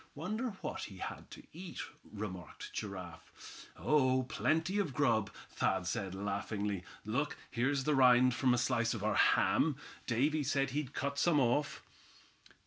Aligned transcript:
"Wonder 0.15 0.49
what 0.61 0.85
he 0.85 0.97
had 0.97 1.29
to 1.29 1.43
eat?" 1.53 1.81
remarked 2.11 2.73
Giraffe. 2.73 3.67
"Oh! 3.77 4.23
plenty 4.23 4.79
of 4.79 4.95
grub," 4.95 5.29
Thad 5.51 5.85
said, 5.85 6.15
laughingly. 6.15 6.83
"Look, 7.05 7.37
here's 7.51 7.83
the 7.83 7.93
rind 7.93 8.33
from 8.33 8.51
a 8.55 8.57
slice 8.57 8.95
of 8.95 9.03
our 9.03 9.13
ham. 9.13 9.75
Davy 10.07 10.41
said 10.43 10.71
he'd 10.71 10.93
cut 10.95 11.19
some 11.19 11.39
off." 11.39 11.83